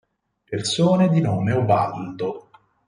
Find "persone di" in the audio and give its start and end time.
0.47-1.21